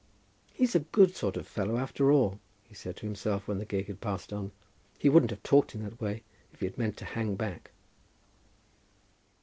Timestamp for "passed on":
4.01-4.51